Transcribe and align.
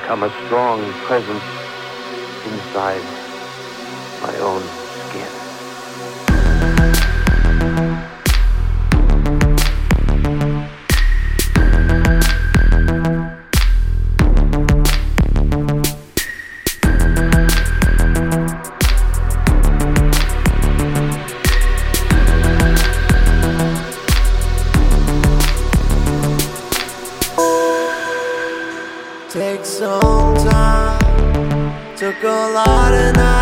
become 0.00 0.24
a 0.24 0.30
strong 0.46 0.82
presence 1.06 1.46
inside 2.50 3.04
my 4.22 4.34
own 4.42 4.66
skin. 5.06 5.43
took 31.96 32.22
a 32.22 32.52
lot 32.54 32.92
of 32.92 33.14
time. 33.14 33.33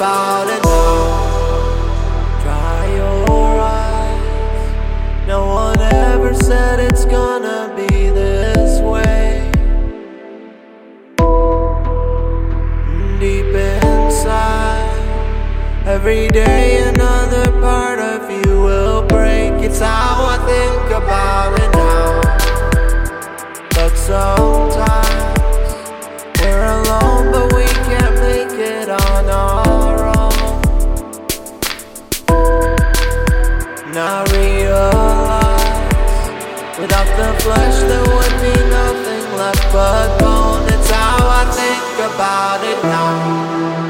falling 0.00 0.62
down. 0.62 2.40
Dry 2.42 2.86
your 2.96 3.60
eyes. 3.60 5.26
No 5.26 5.40
one 5.44 5.78
ever 5.78 6.32
said 6.32 6.80
it's 6.80 7.04
gonna 7.04 7.70
be 7.76 8.08
this 8.08 8.80
way. 8.80 9.44
Deep 13.20 13.52
inside, 13.54 15.02
every 15.84 16.28
day 16.28 16.82
another 16.94 17.52
part 17.60 17.99
Now 33.92 34.22
I 34.22 34.32
realize 34.38 35.80
Without 36.78 37.08
the 37.18 37.40
flesh 37.42 37.76
there 37.90 38.00
would 38.00 38.36
be 38.40 38.54
nothing 38.70 39.36
left 39.36 39.72
but 39.72 40.18
bone. 40.20 40.62
It's 40.68 40.90
how 40.90 41.18
I 41.26 41.44
think 41.50 41.98
about 42.14 42.62
it 42.64 42.82
now. 42.84 43.89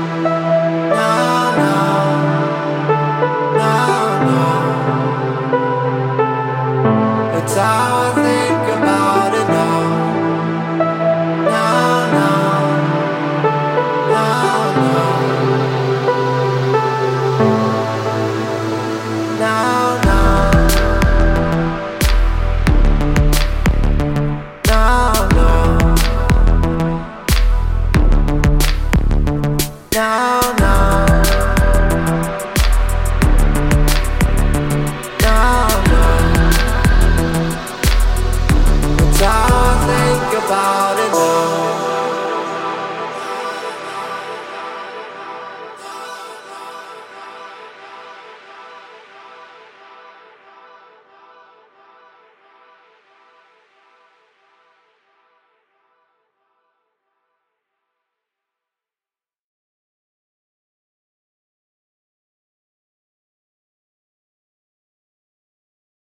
about 40.47 40.99
it 40.99 41.13
now. 41.13 41.50